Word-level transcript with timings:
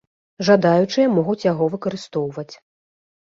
Жадаючыя 0.47 1.11
могуць 1.17 1.45
яго 1.51 1.67
выкарыстоўваць. 1.73 2.49